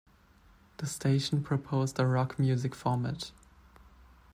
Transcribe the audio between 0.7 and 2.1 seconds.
The station proposed a